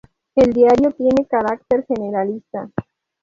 El 0.33 0.51
diario 0.51 0.89
tiene 0.93 1.27
carácter 1.27 1.85
generalista. 1.85 2.71